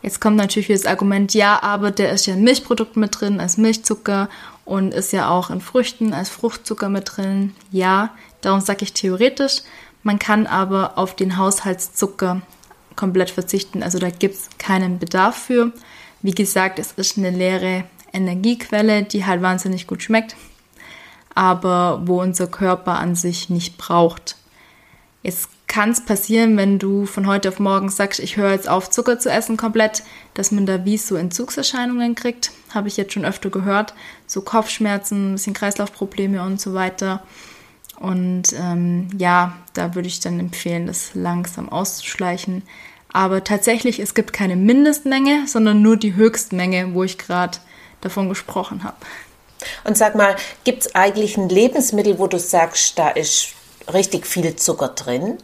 Jetzt 0.01 0.19
kommt 0.19 0.35
natürlich 0.35 0.67
das 0.67 0.85
Argument, 0.85 1.33
ja, 1.33 1.63
aber 1.63 1.91
der 1.91 2.11
ist 2.11 2.25
ja 2.25 2.33
in 2.33 2.43
Milchprodukten 2.43 2.99
mit 2.99 3.19
drin 3.19 3.39
als 3.39 3.57
Milchzucker 3.57 4.29
und 4.65 4.93
ist 4.93 5.13
ja 5.13 5.29
auch 5.29 5.49
in 5.49 5.61
Früchten 5.61 6.13
als 6.13 6.29
Fruchtzucker 6.29 6.89
mit 6.89 7.15
drin. 7.15 7.55
Ja, 7.71 8.09
darum 8.41 8.59
sage 8.59 8.83
ich 8.83 8.93
theoretisch. 8.93 9.61
Man 10.03 10.19
kann 10.19 10.45
aber 10.47 10.97
auf 10.97 11.15
den 11.15 11.37
Haushaltszucker 11.37 12.41
komplett 12.97 13.29
verzichten. 13.29 13.81
Also 13.81 13.99
da 13.99 14.09
gibt 14.09 14.35
es 14.35 14.49
keinen 14.57 14.99
Bedarf 14.99 15.37
für. 15.37 15.71
Wie 16.21 16.35
gesagt, 16.35 16.79
es 16.79 16.91
ist 16.93 17.17
eine 17.17 17.31
leere 17.31 17.85
Energiequelle, 18.11 19.03
die 19.03 19.25
halt 19.25 19.41
wahnsinnig 19.41 19.87
gut 19.87 20.03
schmeckt 20.03 20.35
aber 21.35 22.01
wo 22.05 22.21
unser 22.21 22.47
Körper 22.47 22.99
an 22.99 23.15
sich 23.15 23.49
nicht 23.49 23.77
braucht. 23.77 24.35
Jetzt 25.23 25.49
kann 25.73 25.89
es 25.89 26.05
passieren, 26.05 26.55
wenn 26.55 26.77
du 26.77 27.07
von 27.07 27.25
heute 27.25 27.49
auf 27.49 27.57
morgen 27.57 27.89
sagst, 27.89 28.19
ich 28.19 28.37
höre 28.37 28.51
jetzt 28.51 28.69
auf, 28.69 28.91
Zucker 28.91 29.17
zu 29.17 29.31
essen 29.31 29.57
komplett, 29.57 30.03
dass 30.35 30.51
man 30.51 30.67
da 30.67 30.85
wie 30.85 30.99
so 30.99 31.15
Entzugserscheinungen 31.15 32.13
kriegt. 32.13 32.51
Habe 32.75 32.89
ich 32.89 32.95
jetzt 32.95 33.13
schon 33.13 33.25
öfter 33.25 33.49
gehört. 33.49 33.95
So 34.27 34.41
Kopfschmerzen, 34.41 35.31
ein 35.31 35.33
bisschen 35.33 35.55
Kreislaufprobleme 35.55 36.43
und 36.43 36.61
so 36.61 36.75
weiter. 36.75 37.23
Und 37.99 38.53
ähm, 38.53 39.07
ja, 39.17 39.57
da 39.73 39.95
würde 39.95 40.07
ich 40.07 40.19
dann 40.19 40.39
empfehlen, 40.39 40.85
das 40.85 41.15
langsam 41.15 41.69
auszuschleichen. 41.69 42.61
Aber 43.11 43.43
tatsächlich, 43.43 43.97
es 43.97 44.13
gibt 44.13 44.31
keine 44.31 44.55
Mindestmenge, 44.55 45.47
sondern 45.47 45.81
nur 45.81 45.97
die 45.97 46.13
Höchstmenge, 46.13 46.93
wo 46.93 47.03
ich 47.03 47.17
gerade 47.17 47.57
davon 47.99 48.29
gesprochen 48.29 48.83
habe. 48.83 48.97
Und 49.85 49.97
sag 49.97 50.13
mal, 50.13 50.35
gibt 50.65 50.83
es 50.83 50.93
eigentlich 50.93 51.35
ein 51.35 51.49
Lebensmittel, 51.49 52.19
wo 52.19 52.27
du 52.27 52.37
sagst, 52.37 52.99
da 52.99 53.09
ist 53.09 53.53
richtig 53.91 54.27
viel 54.27 54.55
Zucker 54.55 54.89
drin? 54.89 55.39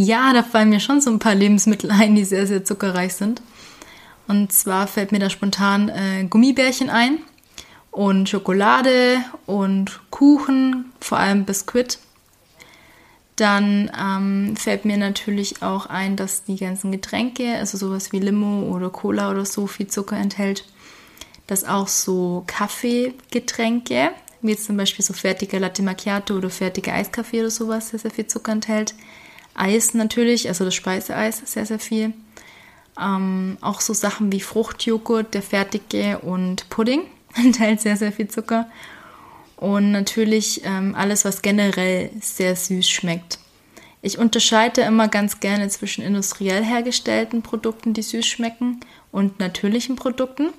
Ja, 0.00 0.32
da 0.32 0.44
fallen 0.44 0.68
mir 0.68 0.78
schon 0.78 1.00
so 1.00 1.10
ein 1.10 1.18
paar 1.18 1.34
Lebensmittel 1.34 1.90
ein, 1.90 2.14
die 2.14 2.24
sehr, 2.24 2.46
sehr 2.46 2.64
zuckerreich 2.64 3.14
sind. 3.14 3.42
Und 4.28 4.52
zwar 4.52 4.86
fällt 4.86 5.10
mir 5.10 5.18
da 5.18 5.28
spontan 5.28 5.88
äh, 5.88 6.24
Gummibärchen 6.30 6.88
ein. 6.88 7.18
und 7.90 8.28
Schokolade 8.28 9.24
und 9.46 9.98
Kuchen, 10.10 10.92
vor 11.00 11.18
allem 11.18 11.44
Biskuit. 11.46 11.98
Dann 13.34 13.90
ähm, 13.98 14.56
fällt 14.56 14.84
mir 14.84 14.98
natürlich 14.98 15.62
auch 15.62 15.86
ein, 15.86 16.14
dass 16.14 16.44
die 16.44 16.56
ganzen 16.56 16.92
Getränke, 16.92 17.56
also 17.56 17.76
sowas 17.76 18.12
wie 18.12 18.20
Limo 18.20 18.72
oder 18.72 18.90
Cola 18.90 19.32
oder 19.32 19.44
so, 19.44 19.66
viel 19.66 19.88
Zucker 19.88 20.16
enthält. 20.16 20.64
Dass 21.48 21.64
auch 21.64 21.88
so 21.88 22.44
Kaffeegetränke, 22.46 24.10
wie 24.42 24.50
jetzt 24.52 24.66
zum 24.66 24.76
Beispiel 24.76 25.04
so 25.04 25.12
fertige 25.12 25.58
Latte 25.58 25.82
Macchiato 25.82 26.36
oder 26.36 26.50
fertige 26.50 26.92
Eiskaffee 26.92 27.40
oder 27.40 27.50
sowas, 27.50 27.88
sehr, 27.88 27.98
sehr 27.98 28.12
viel 28.12 28.28
Zucker 28.28 28.52
enthält. 28.52 28.94
Eis 29.58 29.94
natürlich, 29.94 30.48
also 30.48 30.64
das 30.64 30.74
Speiseeis, 30.74 31.42
sehr, 31.44 31.66
sehr 31.66 31.78
viel. 31.78 32.12
Ähm, 33.00 33.58
auch 33.60 33.80
so 33.80 33.92
Sachen 33.94 34.32
wie 34.32 34.40
Fruchtjoghurt, 34.40 35.34
der 35.34 35.42
fertige 35.42 36.18
und 36.18 36.68
Pudding 36.70 37.02
enthält 37.34 37.80
sehr, 37.80 37.96
sehr 37.96 38.12
viel 38.12 38.28
Zucker. 38.28 38.66
Und 39.56 39.90
natürlich 39.90 40.62
ähm, 40.64 40.94
alles, 40.94 41.24
was 41.24 41.42
generell 41.42 42.10
sehr 42.20 42.54
süß 42.54 42.88
schmeckt. 42.88 43.38
Ich 44.00 44.18
unterscheide 44.18 44.82
immer 44.82 45.08
ganz 45.08 45.40
gerne 45.40 45.68
zwischen 45.68 46.04
industriell 46.04 46.64
hergestellten 46.64 47.42
Produkten, 47.42 47.94
die 47.94 48.02
süß 48.02 48.24
schmecken, 48.24 48.80
und 49.10 49.38
natürlichen 49.38 49.96
Produkten. 49.96 50.50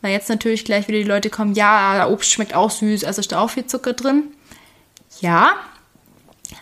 Weil 0.00 0.12
jetzt 0.12 0.28
natürlich 0.28 0.64
gleich 0.64 0.88
wieder 0.88 0.98
die 0.98 1.04
Leute 1.04 1.30
kommen, 1.30 1.54
ja, 1.54 2.08
Obst 2.08 2.30
schmeckt 2.30 2.54
auch 2.54 2.70
süß, 2.70 3.04
also 3.04 3.20
ist 3.20 3.32
da 3.32 3.40
auch 3.40 3.50
viel 3.50 3.66
Zucker 3.66 3.92
drin. 3.92 4.24
Ja, 5.20 5.52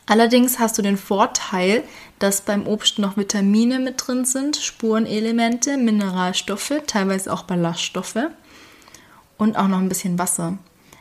allerdings 0.07 0.59
hast 0.59 0.79
du 0.79 0.83
den 0.83 0.97
Vorteil, 0.97 1.83
dass 2.19 2.41
beim 2.41 2.67
Obst 2.67 2.99
noch 2.99 3.17
Vitamine 3.17 3.79
mit 3.79 4.07
drin 4.07 4.25
sind, 4.25 4.57
Spurenelemente, 4.57 5.77
Mineralstoffe, 5.77 6.73
teilweise 6.87 7.33
auch 7.33 7.43
Ballaststoffe 7.43 8.29
und 9.37 9.57
auch 9.57 9.69
noch 9.69 9.79
ein 9.79 9.89
bisschen 9.89 10.19
Wasser. 10.19 10.59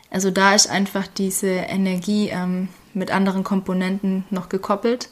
Also 0.10 0.32
da 0.32 0.54
ist 0.54 0.70
einfach 0.70 1.08
diese 1.08 1.48
Energie 1.48 2.30
ähm, 2.30 2.70
mit 2.94 3.12
anderen 3.12 3.44
Komponenten 3.44 4.24
noch 4.30 4.50
gekoppelt. 4.50 5.10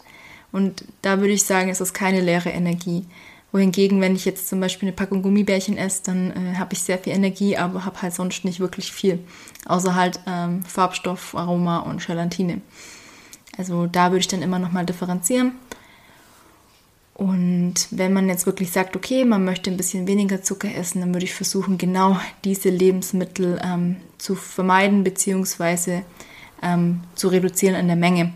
Und 0.51 0.85
da 1.01 1.19
würde 1.19 1.33
ich 1.33 1.43
sagen, 1.43 1.69
es 1.69 1.81
ist 1.81 1.93
keine 1.93 2.21
leere 2.21 2.49
Energie. 2.49 3.05
Wohingegen, 3.51 4.01
wenn 4.01 4.15
ich 4.15 4.25
jetzt 4.25 4.47
zum 4.47 4.59
Beispiel 4.59 4.87
eine 4.87 4.95
Packung 4.95 5.21
Gummibärchen 5.21 5.77
esse, 5.77 6.03
dann 6.05 6.31
äh, 6.31 6.55
habe 6.55 6.73
ich 6.73 6.81
sehr 6.81 6.97
viel 6.97 7.13
Energie, 7.13 7.57
aber 7.57 7.85
habe 7.85 8.01
halt 8.01 8.13
sonst 8.13 8.45
nicht 8.45 8.59
wirklich 8.59 8.91
viel. 8.91 9.19
Außer 9.65 9.93
halt 9.95 10.19
ähm, 10.25 10.63
Farbstoff, 10.63 11.35
Aroma 11.35 11.79
und 11.79 12.05
Gelatine. 12.05 12.61
Also 13.57 13.87
da 13.87 14.11
würde 14.11 14.19
ich 14.19 14.27
dann 14.27 14.41
immer 14.41 14.59
nochmal 14.59 14.85
differenzieren. 14.85 15.53
Und 17.13 17.87
wenn 17.91 18.11
man 18.11 18.27
jetzt 18.27 18.45
wirklich 18.47 18.71
sagt, 18.71 18.95
okay, 18.95 19.23
man 19.23 19.45
möchte 19.45 19.69
ein 19.69 19.77
bisschen 19.77 20.07
weniger 20.07 20.41
Zucker 20.41 20.73
essen, 20.73 21.01
dann 21.01 21.13
würde 21.13 21.25
ich 21.25 21.33
versuchen, 21.33 21.77
genau 21.77 22.19
diese 22.43 22.69
Lebensmittel 22.69 23.61
ähm, 23.63 23.97
zu 24.17 24.35
vermeiden 24.35 25.03
bzw. 25.03 26.01
Ähm, 26.63 27.01
zu 27.13 27.27
reduzieren 27.27 27.75
in 27.75 27.87
der 27.87 27.95
Menge. 27.95 28.33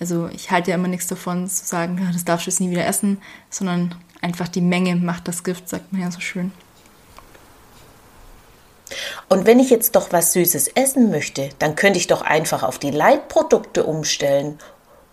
Also 0.00 0.28
ich 0.32 0.50
halte 0.50 0.70
ja 0.70 0.76
immer 0.76 0.88
nichts 0.88 1.06
davon 1.06 1.48
zu 1.48 1.64
sagen, 1.64 2.08
das 2.12 2.24
darfst 2.24 2.46
du 2.46 2.50
jetzt 2.50 2.60
nie 2.60 2.70
wieder 2.70 2.86
essen, 2.86 3.18
sondern 3.50 3.94
einfach 4.20 4.48
die 4.48 4.60
Menge 4.60 4.96
macht 4.96 5.28
das 5.28 5.44
Gift, 5.44 5.68
sagt 5.68 5.92
man 5.92 6.02
ja 6.02 6.10
so 6.10 6.20
schön. 6.20 6.50
Und 9.28 9.46
wenn 9.46 9.60
ich 9.60 9.70
jetzt 9.70 9.96
doch 9.96 10.12
was 10.12 10.32
Süßes 10.32 10.68
essen 10.68 11.10
möchte, 11.10 11.50
dann 11.58 11.76
könnte 11.76 11.98
ich 11.98 12.06
doch 12.06 12.22
einfach 12.22 12.62
auf 12.62 12.78
die 12.78 12.90
Leitprodukte 12.90 13.84
umstellen 13.84 14.58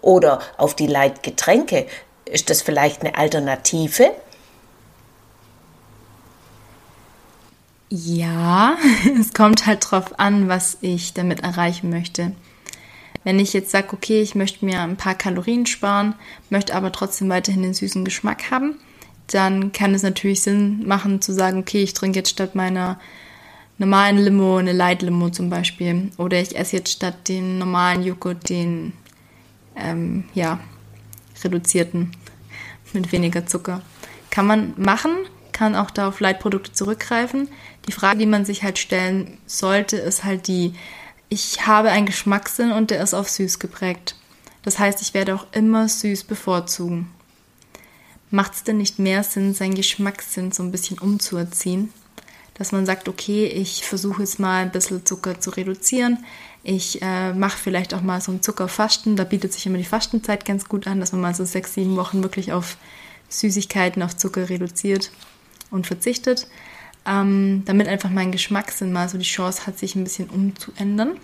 oder 0.01 0.39
auf 0.57 0.75
die 0.75 0.87
Leitgetränke. 0.87 1.87
Ist 2.25 2.49
das 2.49 2.61
vielleicht 2.61 3.01
eine 3.01 3.17
Alternative? 3.17 4.11
Ja, 7.89 8.77
es 9.19 9.33
kommt 9.33 9.65
halt 9.65 9.89
drauf 9.89 10.19
an, 10.19 10.47
was 10.47 10.77
ich 10.81 11.13
damit 11.13 11.41
erreichen 11.41 11.89
möchte. 11.89 12.33
Wenn 13.23 13.39
ich 13.39 13.53
jetzt 13.53 13.71
sage, 13.71 13.87
okay, 13.93 14.21
ich 14.21 14.35
möchte 14.35 14.65
mir 14.65 14.81
ein 14.81 14.97
paar 14.97 15.15
Kalorien 15.15 15.65
sparen, 15.65 16.13
möchte 16.49 16.75
aber 16.75 16.91
trotzdem 16.91 17.29
weiterhin 17.29 17.63
den 17.63 17.73
süßen 17.73 18.05
Geschmack 18.05 18.51
haben, 18.51 18.79
dann 19.27 19.71
kann 19.71 19.95
es 19.95 20.03
natürlich 20.03 20.41
Sinn 20.41 20.85
machen 20.87 21.21
zu 21.21 21.33
sagen, 21.33 21.59
okay, 21.59 21.81
ich 21.81 21.93
trinke 21.93 22.19
jetzt 22.19 22.29
statt 22.29 22.53
meiner 22.53 22.99
normalen 23.77 24.17
Limo 24.17 24.57
eine 24.57 24.71
Light 24.71 25.01
Limo 25.01 25.29
zum 25.29 25.49
Beispiel. 25.49 26.11
Oder 26.17 26.39
ich 26.39 26.57
esse 26.57 26.77
jetzt 26.77 26.91
statt 26.91 27.27
den 27.27 27.57
normalen 27.57 28.03
Joghurt 28.03 28.49
den, 28.49 28.93
ähm, 29.75 30.25
ja, 30.33 30.59
reduzierten 31.43 32.11
mit 32.93 33.11
weniger 33.11 33.45
Zucker. 33.45 33.81
Kann 34.29 34.47
man 34.47 34.73
machen, 34.77 35.11
kann 35.51 35.75
auch 35.75 35.91
da 35.91 36.07
auf 36.07 36.19
Leitprodukte 36.19 36.73
zurückgreifen. 36.73 37.49
Die 37.87 37.91
Frage, 37.91 38.19
die 38.19 38.25
man 38.25 38.45
sich 38.45 38.63
halt 38.63 38.79
stellen 38.79 39.37
sollte, 39.45 39.97
ist 39.97 40.23
halt 40.23 40.47
die, 40.47 40.73
ich 41.29 41.65
habe 41.67 41.91
einen 41.91 42.05
Geschmackssinn 42.05 42.71
und 42.71 42.91
der 42.91 43.01
ist 43.01 43.13
auf 43.13 43.29
süß 43.29 43.59
geprägt. 43.59 44.15
Das 44.63 44.79
heißt, 44.79 45.01
ich 45.01 45.13
werde 45.13 45.35
auch 45.35 45.45
immer 45.51 45.87
süß 45.87 46.23
bevorzugen. 46.23 47.11
Macht 48.31 48.55
es 48.55 48.63
denn 48.63 48.77
nicht 48.77 48.97
mehr 48.97 49.23
Sinn, 49.23 49.53
seinen 49.53 49.75
Geschmackssinn 49.75 50.51
so 50.51 50.63
ein 50.63 50.71
bisschen 50.71 50.97
umzuerziehen? 50.97 51.93
Dass 52.55 52.71
man 52.71 52.85
sagt, 52.85 53.09
okay, 53.09 53.45
ich 53.45 53.83
versuche 53.83 54.21
jetzt 54.21 54.39
mal 54.39 54.63
ein 54.63 54.71
bisschen 54.71 55.05
Zucker 55.05 55.39
zu 55.39 55.49
reduzieren. 55.51 56.25
Ich 56.63 57.01
äh, 57.01 57.33
mache 57.33 57.57
vielleicht 57.57 57.93
auch 57.93 58.01
mal 58.01 58.21
so 58.21 58.31
ein 58.31 58.41
Zuckerfasten. 58.41 59.15
Da 59.15 59.23
bietet 59.23 59.53
sich 59.53 59.65
immer 59.65 59.77
die 59.77 59.83
Fastenzeit 59.83 60.45
ganz 60.45 60.67
gut 60.67 60.87
an, 60.87 60.99
dass 60.99 61.11
man 61.11 61.21
mal 61.21 61.35
so 61.35 61.45
sechs, 61.45 61.73
sieben 61.73 61.95
Wochen 61.95 62.23
wirklich 62.23 62.53
auf 62.53 62.77
Süßigkeiten, 63.29 64.01
auf 64.01 64.15
Zucker 64.17 64.49
reduziert 64.49 65.11
und 65.69 65.85
verzichtet. 65.85 66.47
Ähm, 67.05 67.63
damit 67.65 67.87
einfach 67.87 68.09
mein 68.09 68.31
Geschmackssinn 68.31 68.91
mal 68.91 69.09
so 69.09 69.17
die 69.17 69.25
Chance 69.25 69.67
hat, 69.67 69.77
sich 69.77 69.95
ein 69.95 70.03
bisschen 70.03 70.29
umzuändern. 70.29 71.17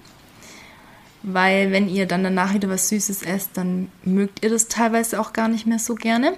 Weil 1.23 1.71
wenn 1.71 1.88
ihr 1.88 2.07
dann 2.07 2.23
danach 2.23 2.53
wieder 2.53 2.69
was 2.69 2.89
Süßes 2.89 3.23
esst, 3.23 3.51
dann 3.53 3.91
mögt 4.03 4.43
ihr 4.43 4.50
das 4.50 4.67
teilweise 4.67 5.19
auch 5.19 5.33
gar 5.33 5.47
nicht 5.47 5.65
mehr 5.65 5.79
so 5.79 5.95
gerne. 5.95 6.33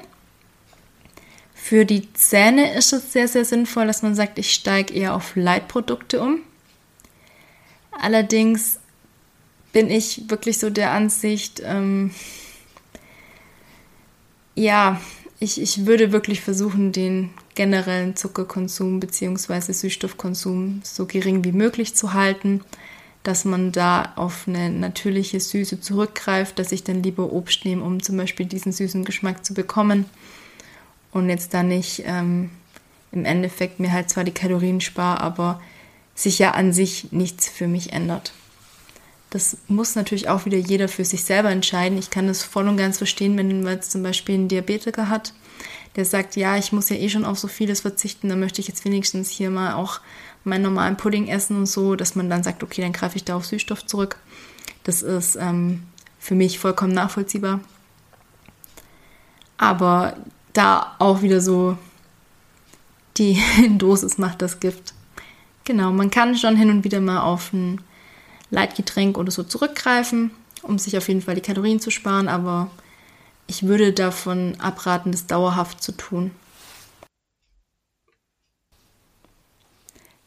Für 1.65 1.85
die 1.85 2.11
Zähne 2.11 2.73
ist 2.73 2.91
es 2.91 3.13
sehr, 3.13 3.29
sehr 3.29 3.45
sinnvoll, 3.45 3.87
dass 3.87 4.03
man 4.03 4.15
sagt, 4.15 4.37
ich 4.37 4.53
steige 4.53 4.93
eher 4.93 5.15
auf 5.15 5.37
Leitprodukte 5.37 6.19
um. 6.19 6.41
Allerdings 7.89 8.81
bin 9.71 9.89
ich 9.89 10.29
wirklich 10.29 10.59
so 10.59 10.69
der 10.69 10.91
Ansicht, 10.91 11.61
ähm, 11.63 12.11
ja, 14.55 14.99
ich, 15.39 15.61
ich 15.61 15.85
würde 15.85 16.11
wirklich 16.11 16.41
versuchen, 16.41 16.91
den 16.91 17.29
generellen 17.55 18.17
Zuckerkonsum 18.17 18.99
bzw. 18.99 19.71
Süßstoffkonsum 19.71 20.81
so 20.83 21.05
gering 21.05 21.45
wie 21.45 21.53
möglich 21.53 21.95
zu 21.95 22.11
halten, 22.11 22.59
dass 23.23 23.45
man 23.45 23.71
da 23.71 24.11
auf 24.17 24.49
eine 24.49 24.69
natürliche 24.69 25.39
Süße 25.39 25.79
zurückgreift, 25.79 26.59
dass 26.59 26.73
ich 26.73 26.83
dann 26.83 27.03
lieber 27.03 27.31
Obst 27.31 27.63
nehme, 27.63 27.85
um 27.85 28.03
zum 28.03 28.17
Beispiel 28.17 28.47
diesen 28.47 28.73
süßen 28.73 29.05
Geschmack 29.05 29.45
zu 29.45 29.53
bekommen 29.53 30.07
und 31.13 31.29
jetzt 31.29 31.53
da 31.53 31.63
nicht 31.63 32.03
ähm, 32.05 32.49
im 33.11 33.25
Endeffekt 33.25 33.79
mir 33.79 33.91
halt 33.91 34.09
zwar 34.09 34.23
die 34.23 34.31
Kalorien 34.31 34.81
spare, 34.81 35.21
aber 35.21 35.61
sich 36.15 36.39
ja 36.39 36.51
an 36.51 36.73
sich 36.73 37.11
nichts 37.11 37.47
für 37.47 37.67
mich 37.67 37.93
ändert. 37.93 38.33
Das 39.29 39.57
muss 39.67 39.95
natürlich 39.95 40.29
auch 40.29 40.45
wieder 40.45 40.57
jeder 40.57 40.87
für 40.87 41.05
sich 41.05 41.23
selber 41.23 41.49
entscheiden. 41.49 41.97
Ich 41.97 42.11
kann 42.11 42.27
das 42.27 42.43
voll 42.43 42.67
und 42.67 42.77
ganz 42.77 42.97
verstehen, 42.99 43.35
wenn 43.37 43.63
man 43.63 43.73
jetzt 43.73 43.91
zum 43.91 44.03
Beispiel 44.03 44.35
einen 44.35 44.47
Diabetiker 44.47 45.09
hat, 45.09 45.33
der 45.95 46.05
sagt, 46.05 46.35
ja, 46.35 46.57
ich 46.57 46.71
muss 46.71 46.89
ja 46.89 46.95
eh 46.95 47.09
schon 47.09 47.25
auf 47.25 47.39
so 47.39 47.47
vieles 47.47 47.81
verzichten, 47.81 48.29
dann 48.29 48.39
möchte 48.39 48.61
ich 48.61 48.67
jetzt 48.67 48.85
wenigstens 48.85 49.29
hier 49.29 49.49
mal 49.49 49.73
auch 49.73 50.01
meinen 50.43 50.63
normalen 50.63 50.97
Pudding 50.97 51.27
essen 51.27 51.57
und 51.57 51.65
so, 51.67 51.95
dass 51.95 52.15
man 52.15 52.29
dann 52.29 52.43
sagt, 52.43 52.63
okay, 52.63 52.81
dann 52.81 52.93
greife 52.93 53.15
ich 53.15 53.23
da 53.23 53.35
auf 53.35 53.45
Süßstoff 53.45 53.85
zurück. 53.85 54.17
Das 54.83 55.01
ist 55.01 55.35
ähm, 55.35 55.83
für 56.19 56.35
mich 56.35 56.59
vollkommen 56.59 56.93
nachvollziehbar. 56.93 57.59
Aber 59.57 60.17
da 60.53 60.95
auch 60.99 61.21
wieder 61.21 61.41
so 61.41 61.77
die 63.17 63.41
Dosis 63.77 64.17
macht 64.17 64.41
das 64.41 64.59
Gift. 64.59 64.93
Genau, 65.65 65.91
man 65.91 66.09
kann 66.09 66.37
schon 66.37 66.55
hin 66.55 66.69
und 66.69 66.83
wieder 66.83 66.99
mal 66.99 67.21
auf 67.21 67.53
ein 67.53 67.81
Leitgetränk 68.49 69.17
oder 69.17 69.31
so 69.31 69.43
zurückgreifen, 69.43 70.31
um 70.61 70.77
sich 70.77 70.97
auf 70.97 71.07
jeden 71.07 71.21
Fall 71.21 71.35
die 71.35 71.41
Kalorien 71.41 71.79
zu 71.79 71.89
sparen, 71.89 72.27
aber 72.27 72.69
ich 73.47 73.63
würde 73.63 73.93
davon 73.93 74.55
abraten, 74.59 75.11
das 75.11 75.27
dauerhaft 75.27 75.81
zu 75.81 75.91
tun. 75.93 76.31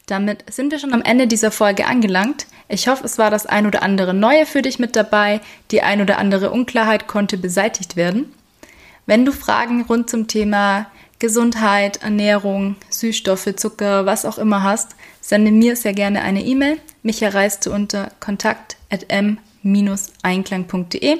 Damit 0.07 0.45
sind 0.51 0.71
wir 0.71 0.79
schon 0.79 0.93
am 0.93 1.01
Ende 1.01 1.27
dieser 1.27 1.51
Folge 1.51 1.85
angelangt. 1.85 2.47
Ich 2.69 2.87
hoffe, 2.87 3.03
es 3.03 3.17
war 3.17 3.29
das 3.29 3.45
ein 3.45 3.67
oder 3.67 3.83
andere 3.83 4.13
Neue 4.13 4.45
für 4.45 4.61
dich 4.61 4.79
mit 4.79 4.95
dabei. 4.95 5.41
Die 5.71 5.81
ein 5.81 6.01
oder 6.01 6.17
andere 6.17 6.51
Unklarheit 6.51 7.07
konnte 7.07 7.37
beseitigt 7.37 7.97
werden. 7.97 8.33
Wenn 9.07 9.25
du 9.25 9.31
Fragen 9.31 9.81
rund 9.83 10.09
zum 10.09 10.27
Thema 10.27 10.87
Gesundheit, 11.17 12.03
Ernährung, 12.03 12.75
Süßstoffe, 12.89 13.55
Zucker, 13.55 14.05
was 14.05 14.25
auch 14.25 14.37
immer 14.37 14.63
hast, 14.63 14.97
sende 15.21 15.49
mir 15.49 15.77
sehr 15.77 15.93
gerne 15.93 16.21
eine 16.21 16.43
E-Mail. 16.43 16.77
Mich 17.03 17.21
erreichst 17.21 17.65
du 17.65 17.73
unter 17.73 18.11
kontakt.m-einklang.de. 18.19 21.19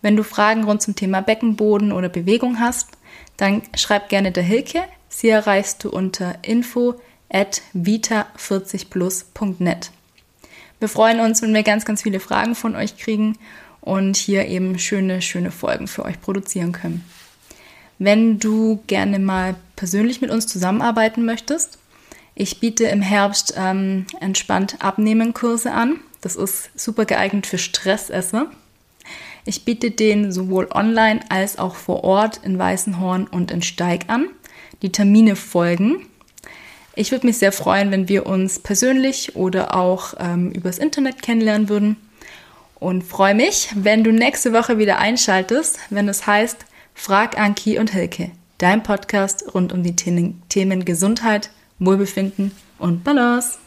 Wenn 0.00 0.16
du 0.16 0.24
Fragen 0.24 0.64
rund 0.64 0.80
zum 0.80 0.96
Thema 0.96 1.20
Beckenboden 1.20 1.92
oder 1.92 2.08
Bewegung 2.08 2.58
hast, 2.58 2.88
dann 3.36 3.60
schreib 3.76 4.08
gerne 4.08 4.32
der 4.32 4.42
Hilke. 4.42 4.82
Sie 5.10 5.28
erreichst 5.28 5.84
du 5.84 5.90
unter 5.90 6.36
info 6.40 6.94
at 7.28 7.60
vita40plus.net. 7.74 9.90
Wir 10.80 10.88
freuen 10.88 11.20
uns, 11.20 11.42
wenn 11.42 11.52
wir 11.52 11.62
ganz, 11.62 11.84
ganz 11.84 12.00
viele 12.02 12.20
Fragen 12.20 12.54
von 12.54 12.74
euch 12.74 12.96
kriegen 12.96 13.36
und 13.82 14.16
hier 14.16 14.46
eben 14.46 14.78
schöne, 14.78 15.20
schöne 15.20 15.50
Folgen 15.50 15.86
für 15.86 16.06
euch 16.06 16.18
produzieren 16.20 16.72
können. 16.72 17.04
Wenn 17.98 18.38
du 18.38 18.82
gerne 18.86 19.18
mal 19.18 19.56
persönlich 19.76 20.20
mit 20.20 20.30
uns 20.30 20.46
zusammenarbeiten 20.46 21.24
möchtest, 21.24 21.78
ich 22.34 22.60
biete 22.60 22.84
im 22.84 23.02
Herbst 23.02 23.54
ähm, 23.56 24.06
entspannt 24.20 24.76
Abnehmen 24.80 25.34
Kurse 25.34 25.72
an. 25.72 26.00
Das 26.22 26.36
ist 26.36 26.70
super 26.74 27.04
geeignet 27.04 27.46
für 27.46 27.58
Stressesser. 27.58 28.50
Ich 29.44 29.64
biete 29.64 29.90
den 29.90 30.32
sowohl 30.32 30.68
online 30.72 31.20
als 31.28 31.58
auch 31.58 31.74
vor 31.74 32.04
Ort 32.04 32.40
in 32.44 32.58
Weißenhorn 32.58 33.26
und 33.26 33.50
in 33.50 33.62
Steig 33.62 34.04
an. 34.08 34.28
Die 34.80 34.92
Termine 34.92 35.36
folgen. 35.36 36.06
Ich 36.94 37.10
würde 37.10 37.26
mich 37.26 37.38
sehr 37.38 37.52
freuen, 37.52 37.90
wenn 37.90 38.08
wir 38.08 38.26
uns 38.26 38.58
persönlich 38.58 39.34
oder 39.36 39.74
auch 39.74 40.14
ähm, 40.18 40.52
übers 40.52 40.78
Internet 40.78 41.22
kennenlernen 41.22 41.68
würden. 41.68 41.96
Und 42.82 43.04
freue 43.04 43.36
mich, 43.36 43.68
wenn 43.76 44.02
du 44.02 44.10
nächste 44.10 44.52
Woche 44.52 44.76
wieder 44.76 44.98
einschaltest, 44.98 45.78
wenn 45.90 46.08
es 46.08 46.26
heißt 46.26 46.66
Frag 46.94 47.38
Anki 47.38 47.78
und 47.78 47.92
Hilke, 47.92 48.32
dein 48.58 48.82
Podcast 48.82 49.54
rund 49.54 49.72
um 49.72 49.84
die 49.84 49.94
Themen 49.94 50.84
Gesundheit, 50.84 51.50
Wohlbefinden 51.78 52.50
und 52.80 53.04
Balance. 53.04 53.58